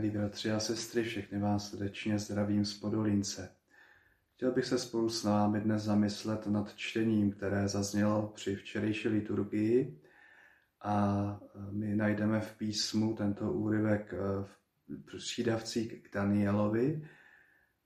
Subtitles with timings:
[0.00, 3.52] Milí bratři a sestry, všechny vás srdečně zdravím z Podolince.
[4.34, 10.00] Chtěl bych se spolu s námi dnes zamyslet nad čtením, které zaznělo při včerejší liturgii
[10.82, 11.40] a
[11.70, 17.08] my najdeme v písmu tento úryvek v přídavcích k Danielovi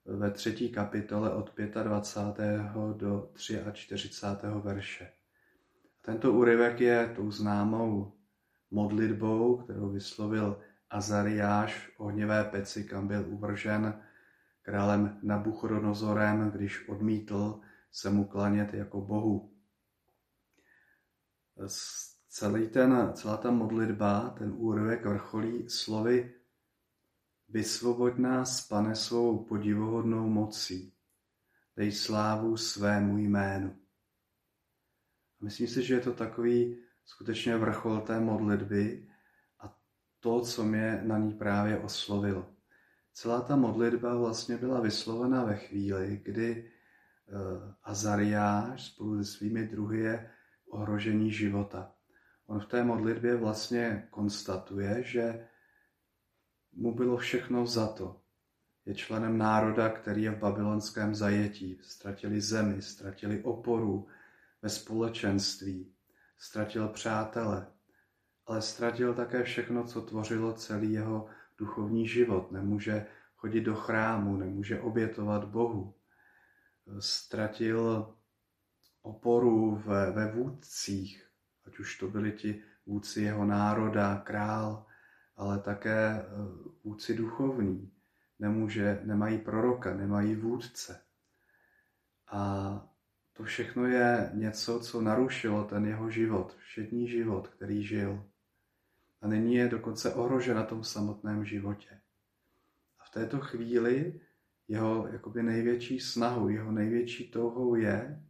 [0.05, 1.53] ve třetí kapitole od
[1.83, 2.61] 25.
[2.97, 3.31] do
[3.73, 4.27] 43.
[4.63, 5.11] verše.
[6.01, 8.13] Tento úryvek je tou známou
[8.71, 10.61] modlitbou, kterou vyslovil
[10.95, 14.03] Azariáš v ohnivé peci, kam byl uvržen
[14.63, 17.61] králem Nabuchodonozorem, když odmítl
[17.93, 19.53] se mu klanět jako bohu.
[22.29, 26.35] Celý ten, celá ta modlitba, ten úryvek vrcholí slovy
[27.49, 30.93] Vysvoboď nás, pane, svou podivuhodnou mocí,
[31.77, 33.77] dej slávu svému jménu.
[35.41, 39.09] A myslím si, že je to takový skutečně vrchol té modlitby,
[40.25, 42.47] to, co mě na ní právě oslovilo.
[43.13, 47.33] Celá ta modlitba vlastně byla vyslovena ve chvíli, kdy eh,
[47.83, 50.31] Azariáš spolu se svými druhy je
[50.69, 51.93] ohrožení života.
[52.47, 55.49] On v té modlitbě vlastně konstatuje, že
[56.73, 58.21] mu bylo všechno za to.
[58.87, 61.79] Je členem národa, který je v babylonském zajetí.
[61.83, 64.07] Ztratili zemi, ztratili oporu
[64.63, 65.93] ve společenství,
[66.39, 67.74] ztratil přátele,
[68.47, 71.29] ale ztratil také všechno, co tvořilo celý jeho
[71.59, 72.53] duchovní život.
[72.53, 75.95] Nemůže chodit do chrámu, nemůže obětovat Bohu.
[76.99, 78.15] Ztratil
[79.03, 81.29] oporu ve, ve vůdcích,
[81.67, 84.87] ať už to byli ti vůdci jeho národa, král,
[85.37, 86.25] ale také eh,
[86.85, 87.93] vůdci duchovní.
[88.39, 91.01] Nemůže, nemají proroka, nemají vůdce.
[92.31, 92.95] A
[93.33, 98.25] to všechno je něco, co narušilo ten jeho život, všední život, který žil
[99.25, 102.01] a nyní je dokonce ohrožen na tom samotném životě.
[102.99, 104.21] A v této chvíli
[104.69, 108.25] jeho jakoby největší snahou, jeho největší touhou je,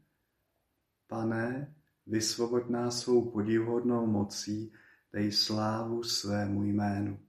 [1.07, 1.75] pane,
[2.07, 4.73] vysvoboď nás svou podivuhodnou mocí,
[5.13, 7.21] dej slávu svému jménu.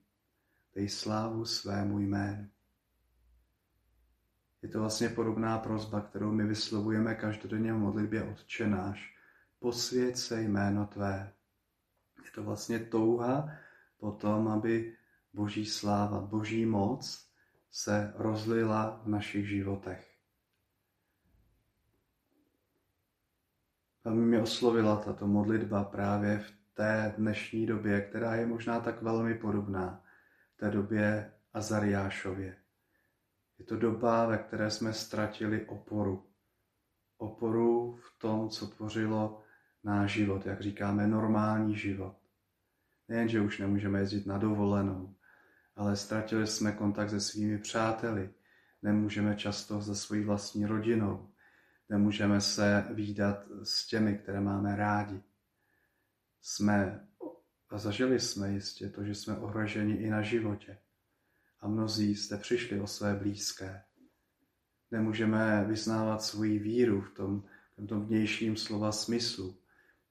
[0.75, 2.49] Dej slávu svému jménu.
[4.61, 9.17] Je to vlastně podobná prozba, kterou my vyslovujeme každodenně v modlitbě Otče náš.
[9.59, 11.33] Posvěd se jméno Tvé.
[12.25, 13.49] Je to vlastně touha
[13.99, 14.97] po tom, aby
[15.33, 17.29] boží sláva, boží moc
[17.71, 20.15] se rozlila v našich životech.
[24.03, 29.35] Velmi mě oslovila tato modlitba právě v té dnešní době, která je možná tak velmi
[29.35, 30.03] podobná
[30.55, 32.57] té době Azariášově.
[33.59, 36.27] Je to doba, ve které jsme ztratili oporu.
[37.17, 39.44] Oporu v tom, co tvořilo
[39.85, 42.15] náš život, jak říkáme, normální život.
[43.07, 45.15] Nejen, že už nemůžeme jezdit na dovolenou,
[45.75, 48.29] ale ztratili jsme kontakt se svými přáteli,
[48.81, 51.29] nemůžeme často se svojí vlastní rodinou,
[51.89, 55.21] nemůžeme se výdat s těmi, které máme rádi.
[56.41, 57.07] Jsme
[57.69, 60.77] a zažili jsme jistě to, že jsme ohroženi i na životě.
[61.59, 63.83] A mnozí jste přišli o své blízké.
[64.91, 67.43] Nemůžeme vyznávat svoji víru v tom,
[67.77, 69.57] v tom vnějším slova smyslu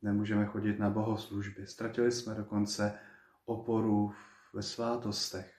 [0.05, 1.67] nemůžeme chodit na bohoslužby.
[1.67, 2.99] Ztratili jsme dokonce
[3.45, 4.13] oporu
[4.53, 5.55] ve svátostech.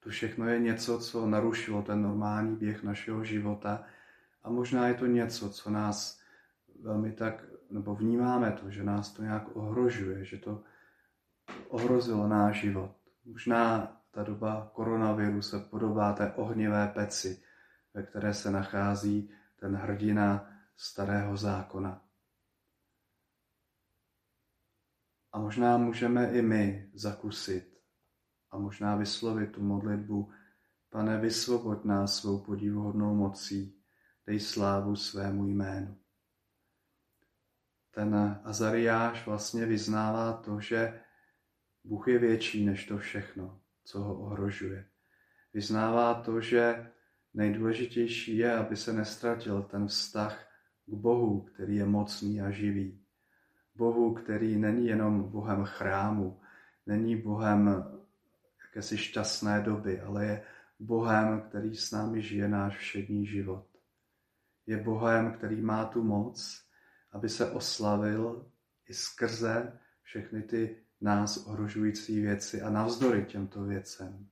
[0.00, 3.84] To všechno je něco, co narušilo ten normální běh našeho života
[4.42, 6.20] a možná je to něco, co nás
[6.82, 10.62] velmi tak, nebo vnímáme to, že nás to nějak ohrožuje, že to
[11.68, 12.96] ohrozilo náš život.
[13.24, 17.42] Možná ta doba koronaviru se podobá té ohnivé peci,
[17.94, 19.30] ve které se nachází
[19.60, 22.05] ten hrdina starého zákona.
[25.36, 27.80] A možná můžeme i my zakusit
[28.50, 30.30] a možná vyslovit tu modlitbu,
[30.90, 33.82] pane, vysvoboď nás svou podivuhodnou mocí,
[34.26, 35.98] dej slávu svému jménu.
[37.90, 41.00] Ten Azariáš vlastně vyznává to, že
[41.84, 44.88] Bůh je větší než to všechno, co ho ohrožuje.
[45.52, 46.92] Vyznává to, že
[47.34, 50.48] nejdůležitější je, aby se nestratil ten vztah
[50.86, 53.05] k Bohu, který je mocný a živý.
[53.76, 56.40] Bohu, který není jenom Bohem chrámu,
[56.86, 57.84] není Bohem
[58.64, 60.42] jakési šťastné doby, ale je
[60.78, 63.66] Bohem, který s námi žije náš všední život.
[64.66, 66.62] Je Bohem, který má tu moc,
[67.12, 68.50] aby se oslavil
[68.88, 74.28] i skrze všechny ty nás ohrožující věci a navzdory těmto věcem.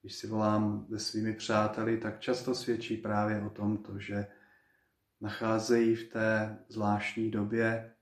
[0.00, 4.26] Když si volám se svými přáteli, tak často svědčí právě o tomto, že
[5.20, 7.94] nacházejí v té zvláštní době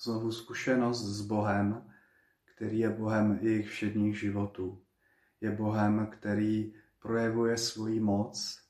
[0.00, 1.92] znovu zkušenost s Bohem,
[2.44, 4.84] který je Bohem jejich všedních životů.
[5.40, 8.62] Je Bohem, který projevuje svoji moc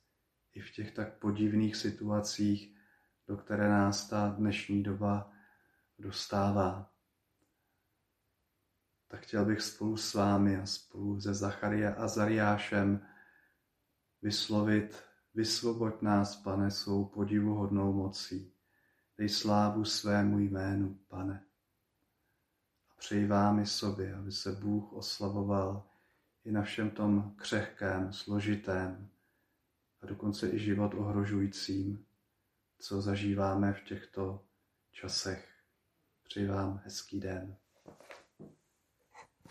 [0.55, 2.77] i v těch tak podivných situacích,
[3.29, 5.33] do které nás ta dnešní doba
[5.99, 6.91] dostává.
[9.09, 13.07] Tak chtěl bych spolu s vámi a spolu se Zacharia a Zariášem
[14.23, 18.53] vyslovit Vysvoboď nás, pane, svou podivuhodnou mocí.
[19.19, 21.45] Dej slávu svému jménu, pane.
[22.91, 25.87] A přeji vám i sobě, aby se Bůh oslavoval
[26.45, 29.09] i na všem tom křehkém, složitém
[30.01, 32.07] a dokonce i život ohrožujícím,
[32.79, 34.45] co zažíváme v těchto
[34.91, 35.49] časech.
[36.23, 37.57] Přeji vám hezký den.